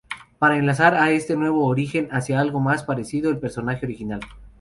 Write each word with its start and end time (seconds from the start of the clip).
Para 0.39 0.57
enlazar 0.57 0.95
a 0.95 1.11
este 1.11 1.35
nuevo 1.35 1.63
origen 1.67 2.09
hacía 2.11 2.39
algo 2.39 2.59
más 2.59 2.81
parecido 2.83 3.29
al 3.29 3.37
personaje 3.37 3.85
original. 3.85 4.21